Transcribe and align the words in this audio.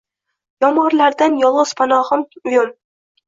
Yomg‘irlardan 0.63 1.37
yolg‘iz 1.43 1.73
panohim, 1.81 2.23
uyim 2.51 2.73